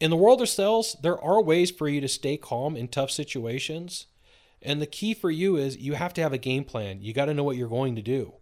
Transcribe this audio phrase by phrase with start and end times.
[0.00, 3.10] In the world of sales, there are ways for you to stay calm in tough
[3.10, 4.06] situations.
[4.62, 7.02] And the key for you is you have to have a game plan.
[7.02, 8.34] You got to know what you're going to do.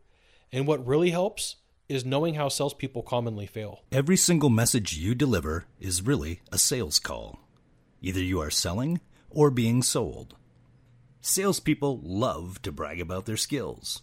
[0.53, 1.56] And what really helps
[1.88, 3.84] is knowing how salespeople commonly fail.
[3.90, 7.38] Every single message you deliver is really a sales call.
[8.02, 9.00] Either you are selling
[9.30, 10.34] or being sold.
[11.23, 14.02] Salespeople love to brag about their skills.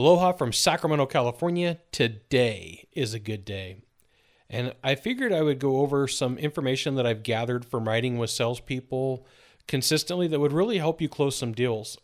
[0.00, 1.78] Aloha from Sacramento, California.
[1.92, 3.82] Today is a good day.
[4.48, 8.30] And I figured I would go over some information that I've gathered from writing with
[8.30, 9.26] salespeople
[9.68, 11.98] consistently that would really help you close some deals.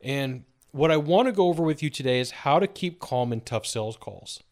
[0.00, 3.34] And what I want to go over with you today is how to keep calm
[3.34, 4.42] in tough sales calls.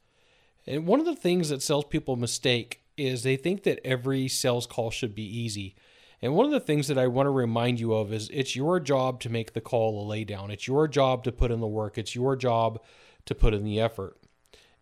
[0.66, 4.91] And one of the things that salespeople mistake is they think that every sales call
[4.91, 5.75] should be easy.
[6.22, 8.78] And one of the things that I want to remind you of is it's your
[8.78, 10.50] job to make the call a lay down.
[10.50, 11.96] It's your job to put in the work.
[11.96, 12.82] It's your job
[13.24, 14.16] to put in the effort.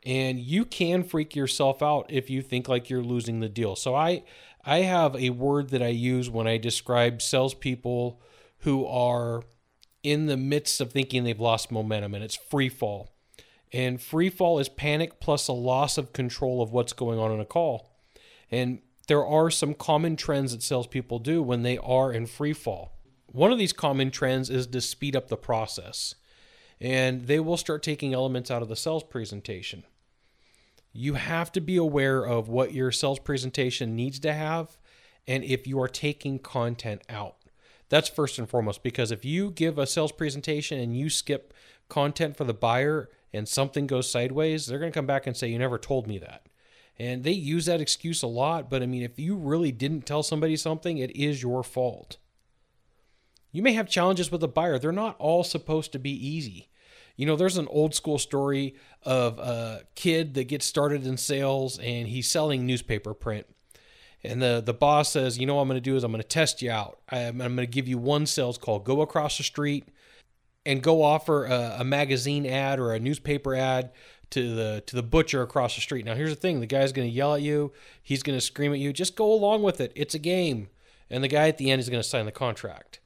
[0.05, 3.77] And you can freak yourself out if you think like you're losing the deal.
[3.77, 4.25] So I
[4.65, 8.21] I have a word that I use when I describe salespeople
[8.61, 9.43] who are
[10.03, 13.13] in the midst of thinking they've lost momentum, and it's free fall.
[13.73, 17.41] And free fall is panic plus a loss of control of what's going on in
[17.41, 17.91] a call.
[18.51, 22.93] And there are some common trends that salespeople do when they are in free fall.
[23.33, 26.15] One of these common trends is to speed up the process,
[26.81, 29.85] and they will start taking elements out of the sales presentation.
[30.93, 34.79] You have to be aware of what your sales presentation needs to have
[35.27, 37.37] and if you are taking content out.
[37.91, 41.55] That's first and foremost because if you give a sales presentation and you skip
[41.89, 45.49] content for the buyer and something goes sideways, they're going to come back and say,
[45.49, 46.47] You never told me that.
[46.99, 50.25] And they use that excuse a lot, but I mean, if you really didn't tell
[50.25, 52.17] somebody something, it is your fault.
[53.53, 56.69] You may have challenges with a buyer, they're not all supposed to be easy.
[57.17, 61.79] You know, there's an old school story of a kid that gets started in sales
[61.79, 63.47] and he's selling newspaper print.
[64.23, 66.23] And the, the boss says, You know what I'm going to do is I'm going
[66.23, 67.01] to test you out.
[67.09, 68.79] I'm, I'm going to give you one sales call.
[68.79, 69.89] Go across the street
[70.65, 73.91] and go offer a, a magazine ad or a newspaper ad
[74.31, 76.05] to the to the butcher across the street.
[76.05, 77.73] Now here's the thing, the guy's going to yell at you,
[78.03, 79.93] he's going to scream at you, just go along with it.
[79.95, 80.69] It's a game.
[81.11, 83.01] And the guy at the end is going to sign the contract.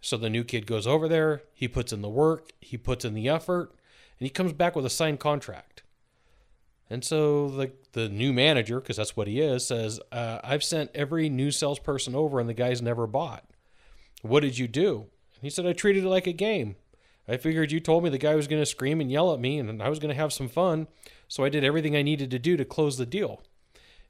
[0.00, 3.14] So the new kid goes over there, he puts in the work, he puts in
[3.14, 3.70] the effort,
[4.18, 5.82] and he comes back with a signed contract.
[6.90, 10.90] And so the the new manager, because that's what he is, says, uh, "I've sent
[10.94, 13.44] every new salesperson over, and the guy's never bought.
[14.22, 15.06] What did you do?"
[15.40, 16.76] he said, "I treated it like a game.
[17.26, 19.58] I figured you told me the guy was going to scream and yell at me
[19.58, 20.88] and I was going to have some fun.
[21.28, 23.42] So I did everything I needed to do to close the deal.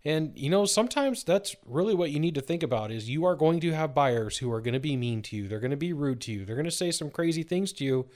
[0.05, 3.37] And you know, sometimes that's really what you need to think about is you are
[3.37, 5.49] going to have buyers who are going to be mean to you.
[5.49, 6.45] They're going to be rude to you.
[6.45, 8.07] They're going to say some crazy things to you.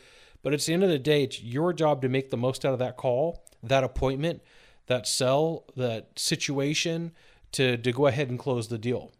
[0.43, 2.73] But at the end of the day, it's your job to make the most out
[2.73, 4.43] of that call, that appointment,
[4.87, 7.13] that sell, that situation
[7.53, 9.13] to, to go ahead and close the deal.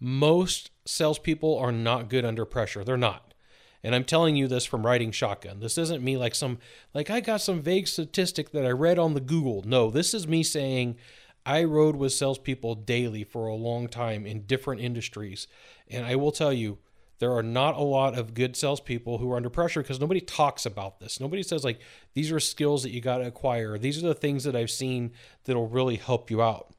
[0.00, 2.82] Most salespeople are not good under pressure.
[2.82, 3.31] They're not.
[3.84, 5.60] And I'm telling you this from writing shotgun.
[5.60, 6.58] This isn't me like some,
[6.94, 9.62] like I got some vague statistic that I read on the Google.
[9.66, 10.96] No, this is me saying
[11.44, 15.48] I rode with salespeople daily for a long time in different industries.
[15.90, 16.78] And I will tell you,
[17.18, 20.66] there are not a lot of good salespeople who are under pressure because nobody talks
[20.66, 21.20] about this.
[21.20, 21.80] Nobody says, like,
[22.14, 23.78] these are skills that you got to acquire.
[23.78, 25.12] These are the things that I've seen
[25.44, 26.74] that'll really help you out.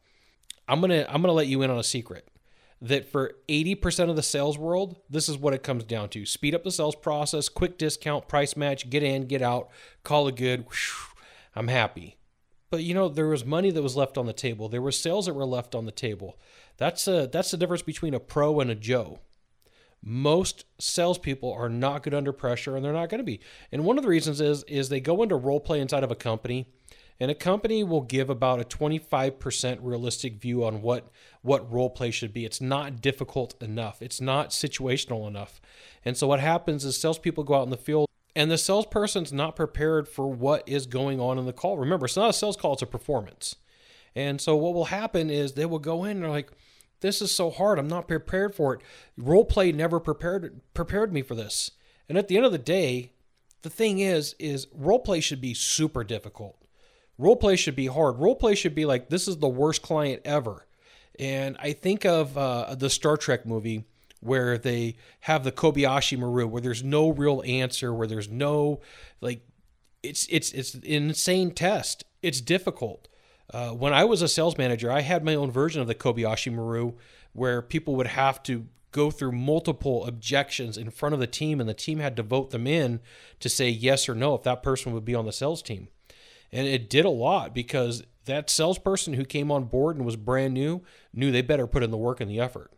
[0.68, 2.28] I'm going to I'm going to let you in on a secret
[2.84, 6.26] that for 80% of the sales world, this is what it comes down to.
[6.26, 9.70] Speed up the sales process, quick discount, price match, get in, get out,
[10.04, 10.66] call it good.
[10.66, 11.16] Whew,
[11.56, 12.18] I'm happy.
[12.70, 14.68] But you know, there was money that was left on the table.
[14.68, 16.38] There were sales that were left on the table.
[16.78, 19.20] That's a, that's the difference between a pro and a Joe.
[20.02, 23.40] Most salespeople are not good under pressure, and they're not going to be.
[23.72, 26.16] And one of the reasons is is they go into role play inside of a
[26.16, 26.68] company
[27.20, 31.10] and a company will give about a 25% realistic view on what
[31.42, 32.46] what role play should be.
[32.46, 34.02] It's not difficult enough.
[34.02, 35.62] It's not situational enough.
[36.06, 39.56] And so what happens is salespeople go out in the field and the salesperson's not
[39.56, 41.78] prepared for what is going on in the call.
[41.78, 43.58] Remember, it's not a sales call, it's a performance.
[44.16, 46.52] And so what will happen is they will go in and they're like,
[47.02, 47.78] this is so hard.
[47.78, 48.82] I'm not prepared for it.
[49.18, 51.72] Role play never prepared prepared me for this.
[52.08, 53.12] And at the end of the day,
[53.62, 56.63] the thing is, is role play should be super difficult.
[57.18, 58.18] Role play should be hard.
[58.18, 60.66] Role play should be like, this is the worst client ever.
[61.20, 63.86] And I think of uh, the Star Trek movie
[64.20, 68.80] where they have the Kobayashi Maru, where there's no real answer, where there's no
[69.22, 69.46] like,
[70.02, 72.04] it's it's it's an insane test.
[72.22, 73.08] It's difficult.
[73.54, 76.52] Uh, when I was a sales manager, I had my own version of the Kobayashi
[76.54, 76.94] Maru,
[77.34, 81.68] where people would have to go through multiple objections in front of the team, and
[81.68, 83.02] the team had to vote them in
[83.40, 85.90] to say yes or no if that person would be on the sales team.
[86.54, 90.54] And it did a lot because that salesperson who came on board and was brand
[90.54, 90.82] new
[91.14, 92.72] knew they better put in the work and the effort.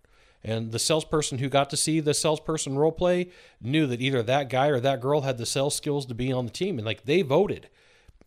[0.44, 3.32] And the salesperson who got to see the salesperson role play
[3.62, 6.46] knew that either that guy or that girl had the sales skills to be on
[6.46, 6.80] the team.
[6.80, 7.70] And like they voted.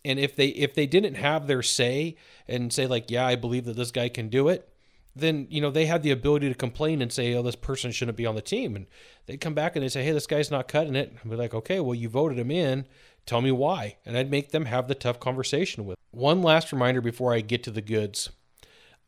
[0.05, 2.17] And if they if they didn't have their say
[2.47, 4.69] and say like, yeah, I believe that this guy can do it,
[5.17, 8.17] then you know they had the ability to complain and say, "Oh, this person shouldn't
[8.17, 8.87] be on the team." And
[9.27, 11.55] they come back and they say, "Hey, this guy's not cutting it." And be like,
[11.55, 12.87] "Okay, well, you voted him in.
[13.29, 15.99] Tell me why." And I'd make them have the tough conversation with.
[16.11, 18.31] One last reminder before I get to the goods.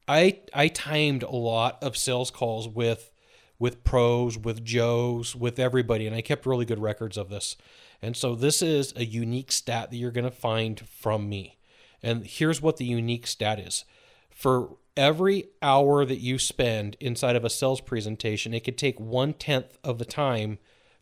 [0.06, 3.12] I I timed a lot of sales calls with
[3.58, 7.56] with pros, with Joes, with everybody, and I kept really good records of this.
[8.02, 11.58] And so this is a unique stat that you're going to find from me.
[12.02, 13.84] And here's what the unique stat is.
[14.30, 19.32] For every hour that you spend inside of a sales presentation, it could take one
[19.32, 20.58] tenth of the time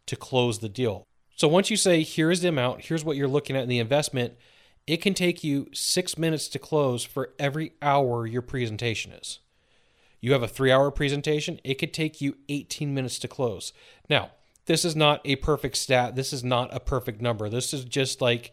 [0.06, 1.07] to close the deal.
[1.38, 4.35] So once you say, here's the amount, here's what you're looking at in the investment,
[4.88, 9.38] it can take you six minutes to close for every hour your presentation is.
[10.20, 13.73] You have a three hour presentation, it could take you 18 minutes to close.
[14.11, 14.32] Now,
[14.67, 16.17] this is not a perfect stat.
[16.17, 17.49] This is not a perfect number.
[17.49, 18.52] This is just like,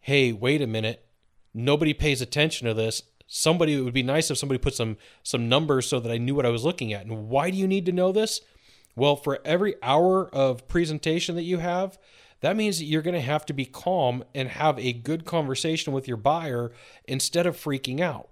[0.00, 1.06] hey, wait a minute.
[1.54, 5.48] Nobody pays attention to this somebody it would be nice if somebody put some some
[5.48, 7.06] numbers so that I knew what I was looking at.
[7.06, 8.40] And why do you need to know this?
[8.98, 12.00] Well, for every hour of presentation that you have,
[12.40, 15.92] that means that you're going to have to be calm and have a good conversation
[15.92, 16.72] with your buyer
[17.04, 18.28] instead of freaking out.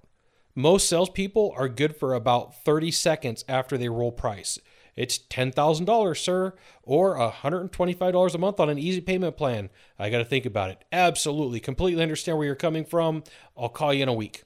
[0.56, 4.58] Most salespeople are good for about 30 seconds after they roll price.
[4.96, 9.70] It's $10,000, sir, or $125 a month on an easy payment plan.
[10.00, 10.84] I got to think about it.
[10.90, 11.60] Absolutely.
[11.60, 13.22] Completely understand where you're coming from.
[13.56, 14.42] I'll call you in a week.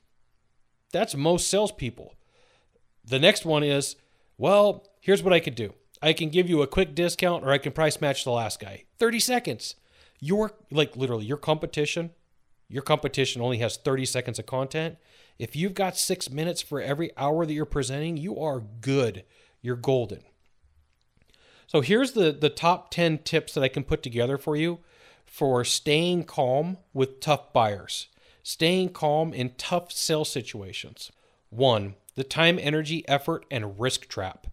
[0.93, 2.14] That's most salespeople.
[3.05, 3.96] The next one is,
[4.37, 5.72] well, here's what I could do.
[6.02, 8.85] I can give you a quick discount or I can price match the last guy.
[8.99, 9.75] 30 seconds.
[10.20, 12.11] Your like literally your competition,
[12.69, 14.97] your competition only has 30 seconds of content.
[15.38, 19.25] If you've got 6 minutes for every hour that you're presenting, you are good.
[19.62, 20.23] You're golden.
[21.67, 24.81] So here's the the top 10 tips that I can put together for you
[25.25, 28.08] for staying calm with tough buyers
[28.43, 31.12] staying calm in tough sales situations.
[31.50, 34.46] One, the time, energy, effort, and risk trap.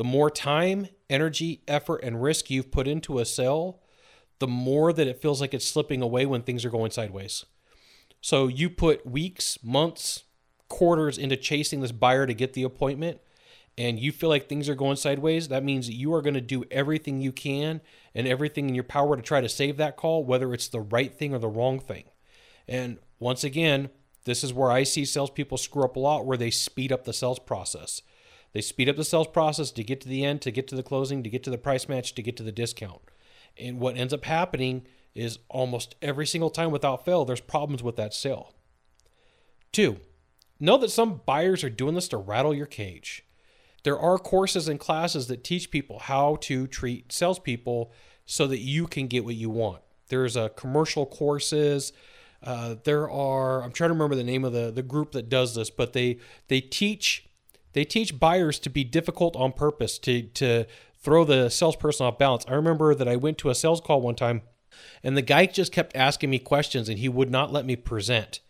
[0.00, 3.82] The more time, energy, effort, and risk you've put into a sale,
[4.38, 7.44] the more that it feels like it's slipping away when things are going sideways.
[8.22, 10.24] So you put weeks, months,
[10.70, 13.20] quarters into chasing this buyer to get the appointment,
[13.76, 16.40] and you feel like things are going sideways, that means that you are going to
[16.40, 17.82] do everything you can
[18.14, 21.12] and everything in your power to try to save that call, whether it's the right
[21.12, 22.04] thing or the wrong thing.
[22.66, 23.90] And once again,
[24.24, 27.12] this is where I see salespeople screw up a lot, where they speed up the
[27.12, 28.00] sales process.
[28.52, 30.82] They speed up the sales process to get to the end, to get to the
[30.82, 33.00] closing, to get to the price match, to get to the discount.
[33.56, 37.96] And what ends up happening is almost every single time without fail, there's problems with
[37.96, 38.54] that sale.
[39.72, 39.98] Two,
[40.58, 43.24] know that some buyers are doing this to rattle your cage.
[43.82, 47.92] There are courses and classes that teach people how to treat salespeople
[48.26, 49.82] so that you can get what you want.
[50.08, 51.92] There's a commercial courses,
[52.42, 55.54] uh, there are I'm trying to remember the name of the the group that does
[55.54, 57.28] this, but they they teach
[57.72, 60.66] they teach buyers to be difficult on purpose to to
[61.02, 62.44] throw the salesperson off balance.
[62.48, 64.42] I remember that I went to a sales call one time,
[65.02, 68.40] and the guy just kept asking me questions, and he would not let me present.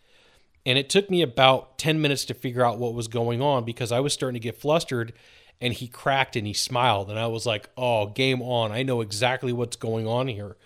[0.65, 3.91] And it took me about 10 minutes to figure out what was going on because
[3.91, 5.13] I was starting to get flustered
[5.59, 7.09] and he cracked and he smiled.
[7.09, 8.71] And I was like, oh, game on.
[8.71, 10.57] I know exactly what's going on here.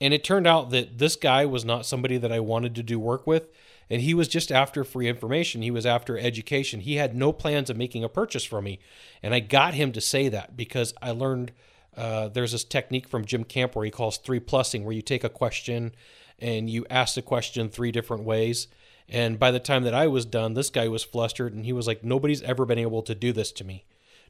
[0.00, 2.98] And it turned out that this guy was not somebody that I wanted to do
[2.98, 3.48] work with.
[3.90, 5.62] And he was just after free information.
[5.62, 6.80] He was after education.
[6.80, 8.80] He had no plans of making a purchase from me.
[9.22, 11.52] And I got him to say that because I learned
[11.96, 15.24] uh, there's this technique from Jim Camp where he calls three plusing, where you take
[15.24, 15.92] a question
[16.38, 18.68] and you ask the question three different ways.
[19.08, 21.86] And by the time that I was done, this guy was flustered and he was
[21.86, 23.84] like, Nobody's ever been able to do this to me.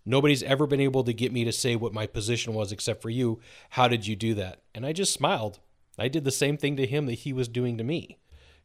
[0.06, 3.10] Nobody's ever been able to get me to say what my position was except for
[3.10, 3.40] you.
[3.70, 4.62] How did you do that?
[4.74, 5.58] And I just smiled.
[5.98, 8.16] I did the same thing to him that he was doing to me.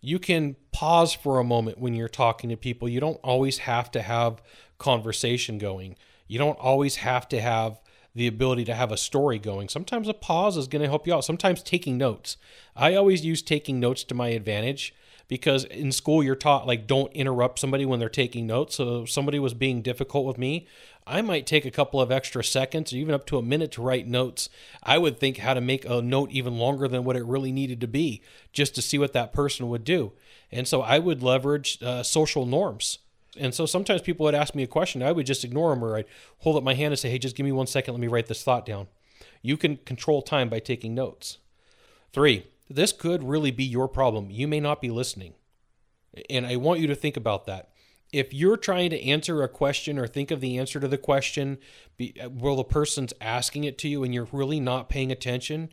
[0.06, 2.90] You can pause for a moment when you're talking to people.
[2.90, 4.42] You don't always have to have
[4.78, 5.96] conversation going.
[6.28, 7.80] You don't always have to have
[8.14, 9.70] the ability to have a story going.
[9.70, 11.24] Sometimes a pause is going to help you out.
[11.24, 12.36] Sometimes taking notes.
[12.76, 14.94] I always use taking notes to my advantage
[15.30, 18.76] because in school you're taught like don't interrupt somebody when they're taking notes.
[18.76, 20.68] So somebody was being difficult with me,
[21.06, 23.82] I might take a couple of extra seconds or even up to a minute to
[23.82, 24.50] write notes.
[24.82, 27.82] I would think how to make a note even longer than what it really needed
[27.82, 28.22] to be
[28.54, 30.14] just to see what that person would do.
[30.52, 33.00] And so I would leverage uh, social norms.
[33.38, 35.98] And so sometimes people would ask me a question, I would just ignore them or
[35.98, 36.06] I'd
[36.40, 38.28] hold up my hand and say, hey, just give me one second, let me write
[38.28, 38.88] this thought down.
[39.42, 41.40] You can control time by taking notes.
[42.14, 44.30] Three, this could really be your problem.
[44.30, 45.34] You may not be listening.
[46.30, 47.70] And I want you to think about that.
[48.14, 51.58] If you're trying to answer a question or think of the answer to the question
[52.00, 55.70] uh, while the person's asking it to you and you're really not paying attention,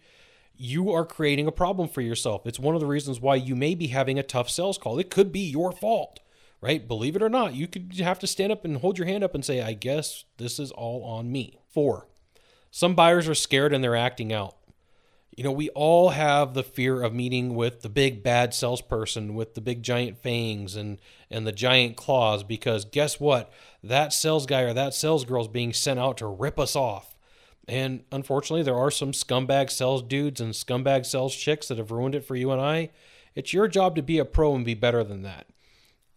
[0.56, 2.46] you are creating a problem for yourself.
[2.46, 4.98] It's one of the reasons why you may be having a tough sales call.
[4.98, 6.20] It could be your fault,
[6.62, 6.88] right?
[6.88, 9.34] Believe it or not, you could have to stand up and hold your hand up
[9.34, 11.58] and say, I guess this is all on me.
[11.68, 12.08] Four,
[12.70, 14.56] some buyers are scared and they're acting out
[15.36, 19.54] you know, we all have the fear of meeting with the big bad salesperson with
[19.54, 20.98] the big giant fangs and
[21.30, 23.52] and the giant claws because guess what?
[23.82, 27.14] That sales guy or that sales girl is being sent out to rip us off.
[27.68, 32.16] And unfortunately, there are some scumbag sales dudes and scumbag sales chicks that have ruined
[32.16, 32.90] it for you and I.
[33.36, 35.46] It's your job to be a pro and be better than that.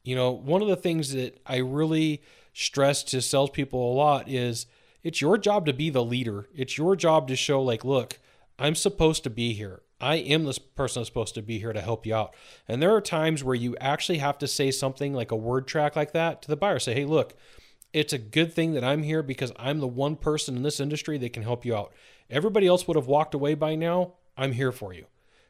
[0.03, 4.65] You know, one of the things that I really stress to salespeople a lot is
[5.03, 6.47] it's your job to be the leader.
[6.55, 8.19] It's your job to show, like, look,
[8.59, 9.81] I'm supposed to be here.
[9.99, 12.35] I am this person that's supposed to be here to help you out.
[12.67, 15.95] And there are times where you actually have to say something like a word track
[15.95, 16.79] like that to the buyer.
[16.79, 17.35] Say, hey, look,
[17.93, 21.17] it's a good thing that I'm here because I'm the one person in this industry
[21.19, 21.93] that can help you out.
[22.29, 24.15] Everybody else would have walked away by now.
[24.35, 25.05] I'm here for you.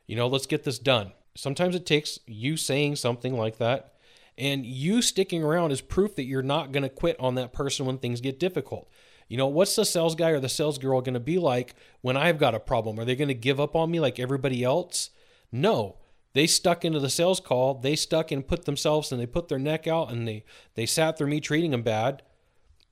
[0.05, 1.13] You know, let's get this done.
[1.35, 3.93] Sometimes it takes you saying something like that
[4.37, 7.85] and you sticking around is proof that you're not going to quit on that person
[7.85, 8.89] when things get difficult.
[9.33, 12.15] You know, what's the sales guy or the sales girl going to be like when
[12.15, 12.99] I've got a problem?
[12.99, 15.09] Are they going to give up on me like everybody else?
[15.51, 15.97] No.
[16.33, 17.73] They stuck into the sales call.
[17.73, 21.17] They stuck and put themselves and they put their neck out and they they sat
[21.17, 22.21] through me treating them bad.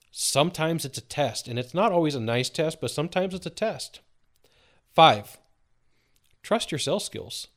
[0.10, 3.52] Sometimes it's a test, and it's not always a nice test, but sometimes it's a
[3.52, 4.00] test.
[4.96, 5.38] Five,
[6.42, 7.50] trust your sales skills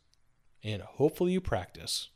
[0.62, 2.10] and hopefully you practice.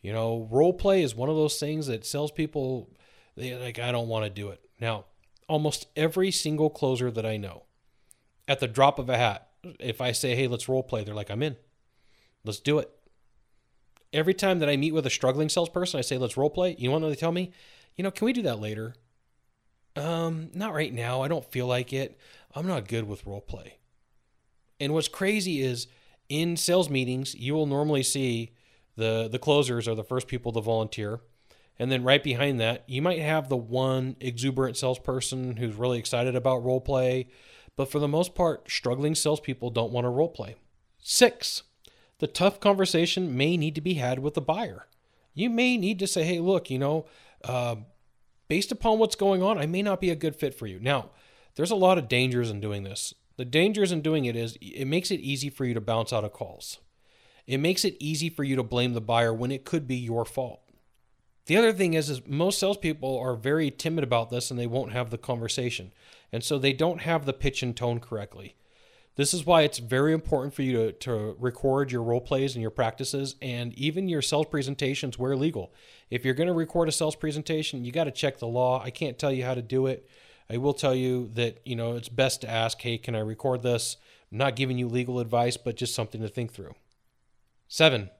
[0.00, 2.88] You know, role play is one of those things that salespeople
[3.36, 4.62] they like, I don't want to do it.
[4.80, 5.04] Now,
[5.48, 7.64] almost every single closer that I know,
[8.46, 9.48] at the drop of a hat,
[9.80, 11.56] if I say, hey, let's role play, they're like, I'm in.
[12.44, 12.90] Let's do it.
[14.12, 16.76] Every time that I meet with a struggling salesperson, I say, let's role play.
[16.78, 17.52] You know what they tell me?
[17.96, 18.94] You know, can we do that later?
[19.96, 21.22] Um, not right now.
[21.22, 22.18] I don't feel like it.
[22.54, 23.78] I'm not good with role play.
[24.80, 25.86] And what's crazy is
[26.28, 28.52] in sales meetings, you will normally see
[28.96, 31.20] the the closers are the first people to volunteer.
[31.78, 36.36] And then right behind that, you might have the one exuberant salesperson who's really excited
[36.36, 37.26] about role play,
[37.76, 40.54] but for the most part, struggling salespeople don't want to role play.
[40.98, 41.64] Six,
[42.18, 44.86] the tough conversation may need to be had with the buyer.
[45.34, 47.06] You may need to say, hey, look, you know,
[47.42, 47.76] uh,
[48.48, 50.78] based upon what's going on, I may not be a good fit for you.
[50.78, 51.10] Now,
[51.56, 53.14] there's a lot of dangers in doing this.
[53.36, 56.24] The dangers in doing it is it makes it easy for you to bounce out
[56.24, 56.78] of calls.
[57.46, 60.24] It makes it easy for you to blame the buyer when it could be your
[60.24, 60.60] fault.
[61.46, 64.92] The other thing is, is most salespeople are very timid about this and they won't
[64.92, 65.92] have the conversation.
[66.32, 68.56] And so they don't have the pitch and tone correctly.
[69.16, 72.62] This is why it's very important for you to, to record your role plays and
[72.62, 75.72] your practices and even your sales presentations where legal.
[76.10, 78.82] If you're going to record a sales presentation, you got to check the law.
[78.82, 80.08] I can't tell you how to do it.
[80.50, 83.62] I will tell you that, you know, it's best to ask, hey, can I record
[83.62, 83.96] this?
[84.32, 86.74] I'm not giving you legal advice, but just something to think through.
[87.68, 88.10] Seven,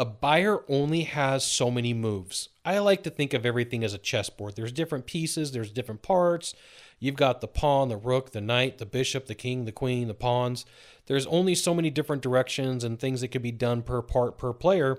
[0.00, 2.48] a buyer only has so many moves.
[2.64, 4.56] I like to think of everything as a chessboard.
[4.56, 6.54] There's different pieces, there's different parts.
[6.98, 10.14] You've got the pawn, the rook, the knight, the bishop, the king, the queen, the
[10.14, 10.64] pawns.
[11.04, 14.54] There's only so many different directions and things that could be done per part per
[14.54, 14.98] player.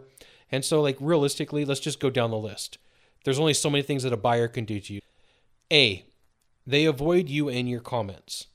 [0.52, 2.78] And so, like, realistically, let's just go down the list.
[3.24, 5.02] There's only so many things that a buyer can do to you.
[5.72, 6.06] A,
[6.68, 8.48] they avoid you and your comments.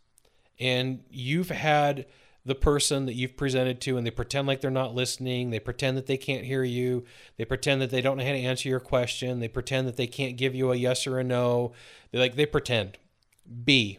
[0.61, 2.07] And you've had
[2.47, 5.51] the person that you've presented to and they pretend like they're not listening.
[5.51, 7.05] They pretend that they can't hear you.
[7.37, 9.41] They pretend that they don't know how to answer your question.
[9.41, 11.73] They pretend that they can't give you a yes or a no.
[12.13, 12.99] They like they pretend.
[13.65, 13.99] B,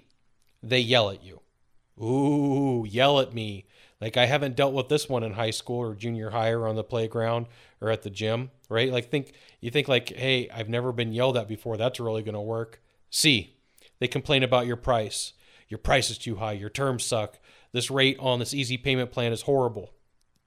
[0.63, 1.41] they yell at you.
[2.01, 3.65] Ooh, yell at me.
[3.99, 6.77] Like I haven't dealt with this one in high school or junior high or on
[6.77, 7.47] the playground
[7.81, 8.91] or at the gym, right?
[8.91, 11.75] Like think you think like, "Hey, I've never been yelled at before.
[11.75, 13.57] That's really going to work." C,
[13.99, 15.33] they complain about your price.
[15.67, 16.53] Your price is too high.
[16.53, 17.39] Your terms suck
[17.77, 19.93] this rate on this easy payment plan is horrible.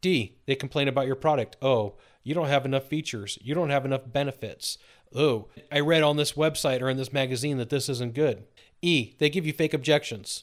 [0.01, 1.57] D, they complain about your product.
[1.63, 1.95] Oh,
[2.25, 3.39] you don't have enough features.
[3.41, 4.79] You don't have enough benefits.
[5.15, 8.45] Oh, I read on this website or in this magazine that this isn't good.
[8.83, 10.43] E, they give you fake objections.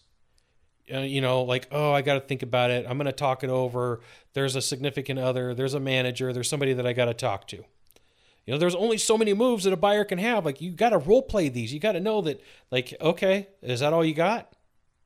[0.94, 2.86] uh, you know, like, oh, I got to think about it.
[2.88, 4.00] I'm going to talk it over.
[4.34, 7.58] There's a significant other, there's a manager, there's somebody that I got to talk to.
[7.58, 10.46] You know, there's only so many moves that a buyer can have.
[10.46, 11.74] Like, you got to role play these.
[11.74, 12.42] You got to know that,
[12.72, 14.54] like, okay, is that all you got?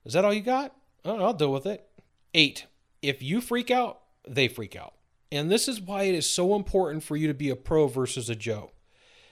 [0.05, 0.75] Is that all you got?
[1.05, 1.87] I'll deal with it.
[2.33, 2.65] Eight,
[3.01, 4.93] if you freak out, they freak out.
[5.31, 8.29] And this is why it is so important for you to be a pro versus
[8.29, 8.71] a Joe.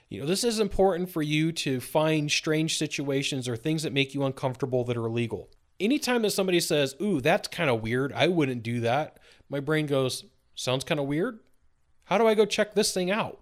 [0.10, 4.16] You know, this is important for you to find strange situations or things that make
[4.16, 5.50] you uncomfortable that are illegal.
[5.80, 9.86] Anytime that somebody says, Ooh, that's kind of weird, I wouldn't do that, my brain
[9.86, 11.40] goes, Sounds kind of weird.
[12.06, 13.40] How do I go check this thing out?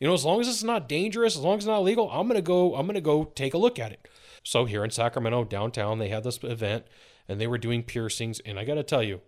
[0.00, 2.26] You know, as long as it's not dangerous, as long as it's not illegal, I'm
[2.26, 4.06] gonna go, I'm gonna go take a look at it.
[4.42, 6.84] So here in Sacramento, downtown, they had this event
[7.28, 9.20] and they were doing piercings, and I gotta tell you,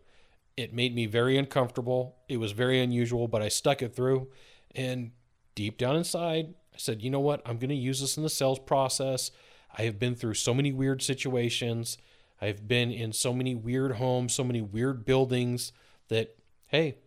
[0.57, 2.17] it made me very uncomfortable.
[2.29, 4.29] It was very unusual, but I stuck it through.
[4.75, 5.13] And
[5.55, 7.43] deep down inside, I said, you know what?
[7.47, 9.31] I'm going to use this in the sales process.
[9.77, 11.99] I have been through so many weird situations.
[12.41, 15.73] I've been in so many weird homes, so many weird buildings
[16.09, 16.37] that,
[16.69, 16.99] hey,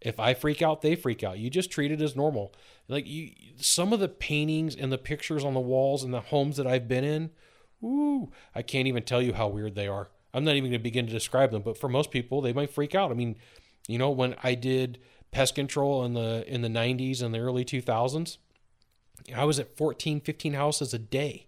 [0.00, 1.38] if I freak out, they freak out.
[1.38, 2.54] You just treat it as normal.
[2.88, 6.56] Like you, some of the paintings and the pictures on the walls in the homes
[6.56, 7.30] that I've been in,
[7.82, 10.08] ooh, I can't even tell you how weird they are.
[10.34, 12.70] I'm not even going to begin to describe them, but for most people, they might
[12.70, 13.10] freak out.
[13.10, 13.36] I mean,
[13.86, 14.98] you know, when I did
[15.30, 18.38] pest control in the in the 90s and the early 2000s,
[19.34, 21.46] I was at 14, 15 houses a day.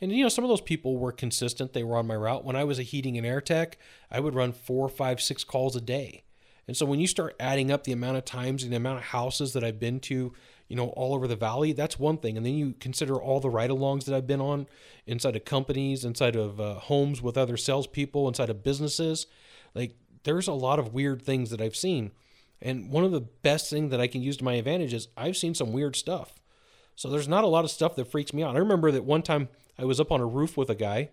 [0.00, 1.72] And you know, some of those people were consistent.
[1.72, 2.44] They were on my route.
[2.44, 3.78] When I was a heating and air tech,
[4.10, 6.24] I would run four, five, six calls a day.
[6.66, 9.04] And so when you start adding up the amount of times and the amount of
[9.04, 10.32] houses that I've been to,
[10.70, 12.36] you know, all over the valley, that's one thing.
[12.36, 14.68] And then you consider all the ride alongs that I've been on
[15.04, 19.26] inside of companies, inside of uh, homes with other salespeople, inside of businesses.
[19.74, 22.12] Like, there's a lot of weird things that I've seen.
[22.62, 25.36] And one of the best things that I can use to my advantage is I've
[25.36, 26.40] seen some weird stuff.
[26.94, 28.54] So there's not a lot of stuff that freaks me out.
[28.54, 31.08] I remember that one time I was up on a roof with a guy,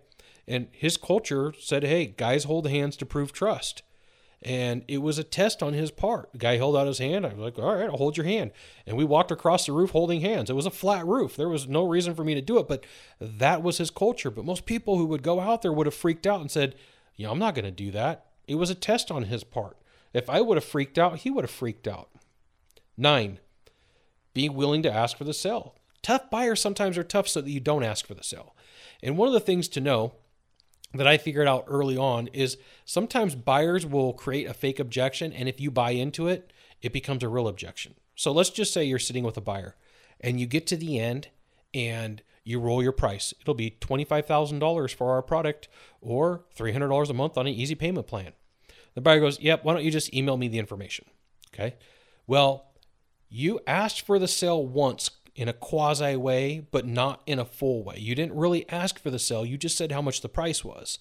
[0.46, 3.82] and his culture said, Hey, guys hold hands to prove trust.
[4.40, 6.30] And it was a test on his part.
[6.32, 7.26] The guy held out his hand.
[7.26, 8.52] I was like, All right, I'll hold your hand.
[8.86, 10.48] And we walked across the roof holding hands.
[10.48, 11.36] It was a flat roof.
[11.36, 12.84] There was no reason for me to do it, but
[13.20, 14.30] that was his culture.
[14.30, 16.76] But most people who would go out there would have freaked out and said,
[17.16, 18.26] Yeah, I'm not going to do that.
[18.46, 19.76] It was a test on his part.
[20.12, 22.08] If I would have freaked out, he would have freaked out.
[22.96, 23.40] Nine,
[24.34, 25.74] being willing to ask for the sale.
[26.02, 28.54] Tough buyers sometimes are tough so that you don't ask for the sale.
[29.02, 30.14] And one of the things to know
[30.94, 35.48] that I figured out early on is sometimes buyers will create a fake objection, and
[35.48, 37.94] if you buy into it, it becomes a real objection.
[38.14, 39.76] So let's just say you're sitting with a buyer
[40.20, 41.28] and you get to the end
[41.72, 43.34] and you roll your price.
[43.40, 45.68] It'll be $25,000 for our product
[46.00, 48.32] or $300 a month on an easy payment plan.
[48.94, 51.04] The buyer goes, Yep, why don't you just email me the information?
[51.54, 51.76] Okay.
[52.26, 52.72] Well,
[53.28, 57.84] you asked for the sale once in a quasi way, but not in a full
[57.84, 57.96] way.
[57.96, 60.98] You didn't really ask for the sale, you just said how much the price was.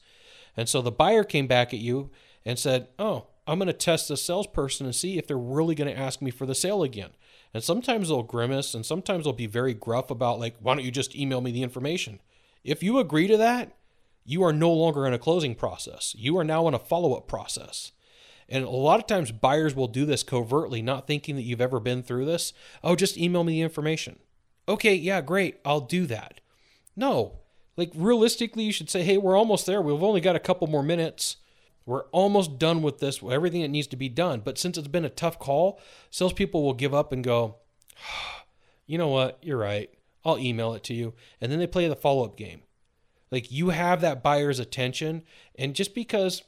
[0.56, 2.12] And so the buyer came back at you
[2.46, 5.92] and said, Oh, I'm going to test the salesperson and see if they're really going
[5.92, 7.10] to ask me for the sale again.
[7.52, 10.92] And sometimes they'll grimace and sometimes they'll be very gruff about, like, why don't you
[10.92, 12.22] just email me the information?
[12.64, 13.76] If you agree to that,
[14.24, 16.14] you are no longer in a closing process.
[16.16, 17.92] You are now in a follow up process.
[18.50, 21.80] And a lot of times buyers will do this covertly, not thinking that you've ever
[21.80, 22.54] been through this.
[22.84, 24.20] Oh, just email me the information
[24.68, 26.42] okay, yeah, great, I'll do that.
[26.96, 27.40] No,
[27.78, 29.82] like realistically, you should say, hey, we're almost there.
[29.82, 31.38] We've only got a couple more minutes.
[31.86, 34.42] We're almost done with this, everything that needs to be done.
[34.44, 37.56] But since it's been a tough call, salespeople will give up and go,
[38.88, 39.90] you know what, you're right.
[40.26, 41.14] I'll email it to you.
[41.40, 42.64] And then they play the follow up game.
[43.32, 45.24] Like you have that buyer's attention.
[45.56, 46.44] And just because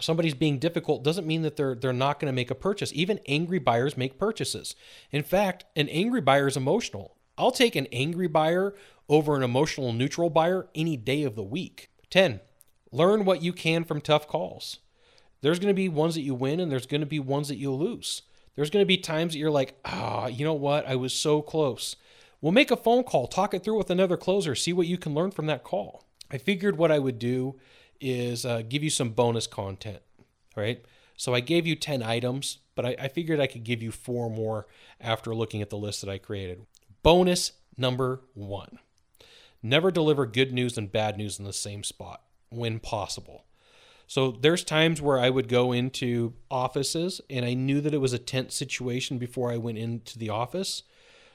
[0.00, 2.92] somebody's being difficult doesn't mean that they're they're not going to make a purchase.
[2.94, 4.76] Even angry buyers make purchases.
[5.10, 7.16] In fact, an angry buyer is emotional.
[7.38, 8.74] I'll take an angry buyer
[9.08, 11.90] over an emotional neutral buyer any day of the week.
[12.10, 12.40] 10.
[12.90, 14.78] Learn what you can from tough calls.
[15.40, 17.56] There's going to be ones that you win and there's going to be ones that
[17.56, 18.22] you lose.
[18.54, 20.86] There's going to be times that you're like, ah, you know what?
[20.86, 21.96] I was so close.
[22.40, 25.14] We'll make a phone call, talk it through with another closer, see what you can
[25.14, 26.04] learn from that call.
[26.30, 27.56] I figured what I would do
[28.00, 30.00] is uh, give you some bonus content,
[30.56, 30.84] right?
[31.16, 34.28] So I gave you 10 items, but I, I figured I could give you four
[34.28, 34.66] more
[35.00, 36.66] after looking at the list that I created.
[37.02, 38.78] Bonus number one
[39.62, 43.44] never deliver good news and bad news in the same spot when possible.
[44.06, 48.12] So there's times where I would go into offices and I knew that it was
[48.12, 50.82] a tense situation before I went into the office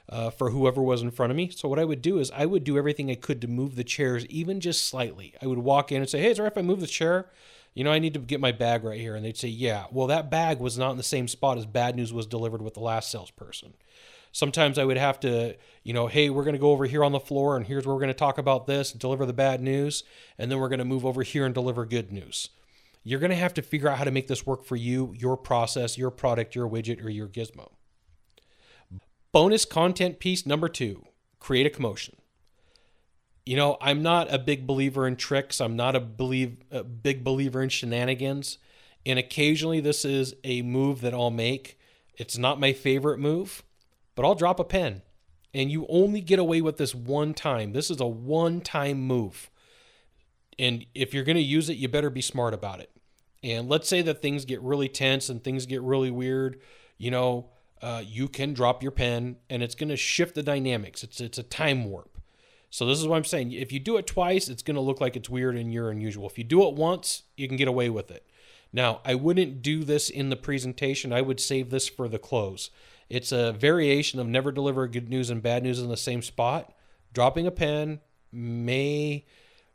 [0.08, 1.50] uh, for whoever was in front of me.
[1.50, 3.84] So what I would do is I would do everything I could to move the
[3.84, 5.34] chairs even just slightly.
[5.42, 7.30] I would walk in and say, "Hey, is it if I move the chair?"
[7.74, 9.14] You know, I need to get my bag right here.
[9.14, 9.84] And they'd say, Yeah.
[9.92, 12.74] Well, that bag was not in the same spot as bad news was delivered with
[12.74, 13.74] the last salesperson.
[14.32, 17.12] Sometimes I would have to, you know, hey, we're going to go over here on
[17.12, 20.04] the floor and here's where we're going to talk about this deliver the bad news.
[20.38, 22.50] And then we're going to move over here and deliver good news.
[23.04, 25.36] You're going to have to figure out how to make this work for you, your
[25.36, 27.70] process, your product, your widget, or your gizmo.
[29.32, 31.04] Bonus content piece number two
[31.38, 32.16] create a commotion.
[33.46, 35.60] You know, I'm not a big believer in tricks.
[35.60, 38.58] I'm not a believe a big believer in shenanigans.
[39.06, 41.78] And occasionally this is a move that I'll make.
[42.14, 43.62] It's not my favorite move,
[44.18, 45.02] but I'll drop a pen.
[45.54, 47.72] And you only get away with this one time.
[47.72, 49.48] This is a one-time move.
[50.58, 52.90] And if you're going to use it, you better be smart about it.
[53.44, 56.60] And let's say that things get really tense and things get really weird,
[56.98, 57.50] you know,
[57.80, 61.04] uh, you can drop your pen and it's going to shift the dynamics.
[61.04, 62.18] It's it's a time warp.
[62.70, 63.52] So this is what I'm saying.
[63.52, 66.26] If you do it twice, it's going to look like it's weird and you're unusual.
[66.26, 68.26] If you do it once, you can get away with it.
[68.72, 71.12] Now, I wouldn't do this in the presentation.
[71.12, 72.70] I would save this for the close.
[73.08, 76.72] It's a variation of never deliver good news and bad news in the same spot.
[77.12, 79.24] Dropping a pen may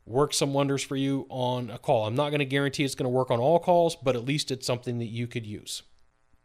[0.06, 2.06] work some wonders for you on a call.
[2.06, 4.50] I'm not going to guarantee it's going to work on all calls, but at least
[4.50, 5.82] it's something that you could use.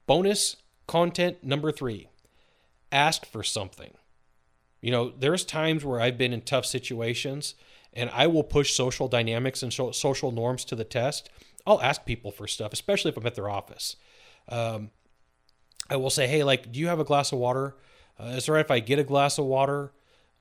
[0.08, 0.56] Bonus
[0.88, 2.08] content number three
[2.92, 3.92] ask for something.
[4.82, 7.54] You know, there's times where I've been in tough situations
[7.94, 11.30] and I will push social dynamics and social norms to the test.
[11.68, 13.96] I'll ask people for stuff, especially if I'm at their office.
[14.48, 14.92] Um,
[15.90, 17.76] I will say, hey, like, do you have a glass of water?
[18.20, 19.92] Uh, is it right if I get a glass of water?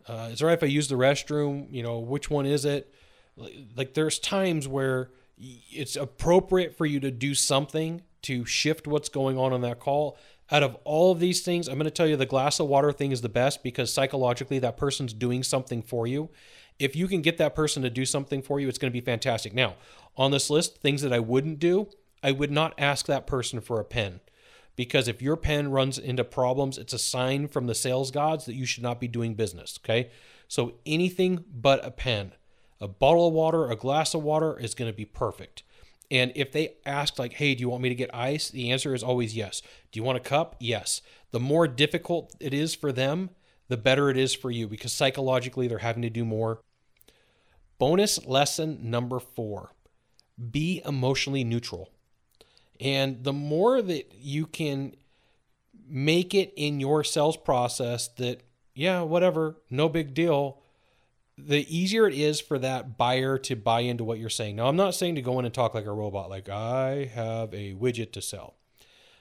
[0.06, 1.72] Uh, is it right if I use the restroom?
[1.72, 2.92] You know, which one is it?
[3.76, 5.10] Like, there's times where
[5.70, 10.18] it's appropriate for you to do something to shift what's going on in that call.
[10.50, 12.90] Out of all of these things, I'm going to tell you the glass of water
[12.90, 16.30] thing is the best because psychologically that person's doing something for you.
[16.78, 19.04] If you can get that person to do something for you, it's going to be
[19.04, 19.52] fantastic.
[19.52, 19.74] Now,
[20.16, 21.88] on this list, things that I wouldn't do,
[22.22, 24.20] I would not ask that person for a pen
[24.78, 28.54] because if your pen runs into problems, it's a sign from the sales gods that
[28.54, 29.76] you should not be doing business.
[29.82, 30.08] Okay.
[30.46, 32.30] So anything but a pen,
[32.80, 35.64] a bottle of water, a glass of water is going to be perfect.
[36.12, 38.50] And if they ask, like, hey, do you want me to get ice?
[38.50, 39.62] The answer is always yes.
[39.90, 40.54] Do you want a cup?
[40.60, 41.02] Yes.
[41.32, 43.30] The more difficult it is for them,
[43.66, 46.60] the better it is for you because psychologically they're having to do more.
[47.78, 49.72] Bonus lesson number four
[50.52, 51.90] be emotionally neutral.
[52.80, 54.94] And the more that you can
[55.88, 58.42] make it in your sales process that,
[58.74, 60.62] yeah, whatever, no big deal,
[61.36, 64.56] the easier it is for that buyer to buy into what you're saying.
[64.56, 67.54] Now, I'm not saying to go in and talk like a robot, like I have
[67.54, 68.54] a widget to sell.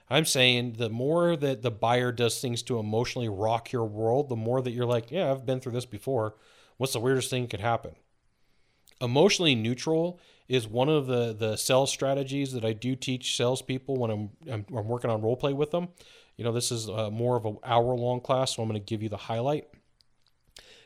[0.10, 4.36] I'm saying the more that the buyer does things to emotionally rock your world, the
[4.36, 6.36] more that you're like, yeah, I've been through this before.
[6.78, 7.96] What's the weirdest thing could happen?
[9.02, 14.12] Emotionally neutral is one of the the sales strategies that I do teach salespeople when
[14.12, 15.90] I'm I'm, I'm working on role play with them.
[16.38, 18.86] You know, this is uh, more of an hour long class, so I'm going to
[18.86, 19.68] give you the highlight.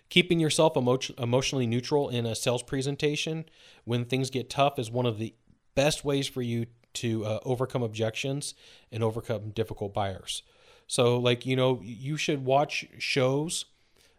[0.10, 3.45] Keeping yourself emo- emotionally neutral in a sales presentation
[3.84, 5.34] when things get tough is one of the
[5.76, 8.54] best ways for you to uh, overcome objections
[8.91, 10.43] and overcome difficult buyers.
[10.88, 13.65] So, like, you know, you should watch shows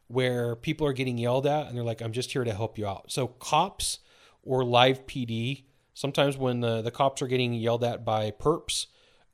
[0.08, 2.86] where people are getting yelled at and they're like, I'm just here to help you
[2.86, 3.12] out.
[3.12, 3.98] So, cops
[4.42, 5.64] or live PD.
[5.94, 8.86] Sometimes when the, the cops are getting yelled at by perps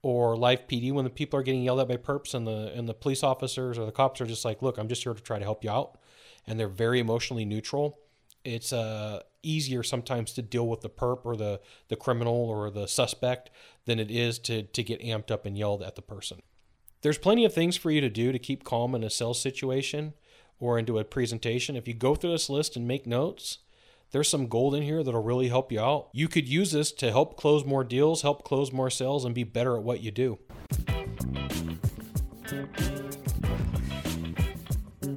[0.02, 2.88] or live PD, when the people are getting yelled at by perps and the and
[2.88, 5.38] the police officers or the cops are just like, look, I'm just here to try
[5.38, 5.98] to help you out,
[6.46, 7.98] and they're very emotionally neutral.
[8.44, 12.86] It's uh, easier sometimes to deal with the perp or the the criminal or the
[12.86, 13.50] suspect
[13.86, 16.40] than it is to to get amped up and yelled at the person.
[17.02, 20.14] There's plenty of things for you to do to keep calm in a sales situation
[20.58, 21.76] or into a presentation.
[21.76, 23.58] If you go through this list and make notes,
[24.10, 26.08] there's some gold in here that'll really help you out.
[26.12, 29.44] You could use this to help close more deals, help close more sales, and be
[29.44, 30.38] better at what you do.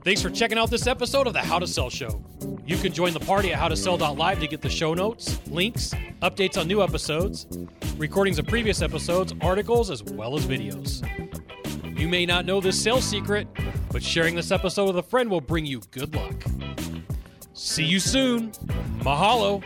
[0.04, 2.24] Thanks for checking out this episode of the How to Sell Show.
[2.66, 6.68] You can join the party at howtosell.live to get the show notes, links, updates on
[6.68, 7.46] new episodes,
[7.98, 11.08] recordings of previous episodes, articles, as well as videos.
[12.00, 13.48] You may not know this sales secret,
[13.92, 16.34] but sharing this episode with a friend will bring you good luck.
[17.54, 18.52] See you soon.
[19.04, 19.62] Mahalo.